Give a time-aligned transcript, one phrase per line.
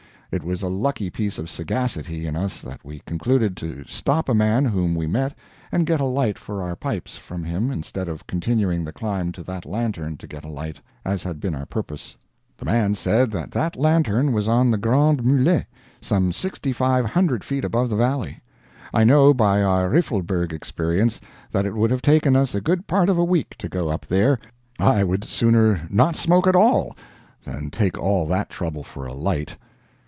[0.33, 4.33] It was a lucky piece of sagacity in us that we concluded to stop a
[4.33, 5.37] man whom we met
[5.73, 9.43] and get a light for our pipes from him instead of continuing the climb to
[9.43, 12.15] that lantern to get a light, as had been our purpose.
[12.55, 15.65] The man said that that lantern was on the Grands Mulets,
[15.99, 18.39] some sixty five hundred feet above the valley!
[18.93, 21.19] I know by our Riffelberg experience,
[21.51, 24.05] that it would have taken us a good part of a week to go up
[24.05, 24.39] there.
[24.79, 26.95] I would sooner not smoke at all,
[27.43, 29.57] than take all that trouble for a light.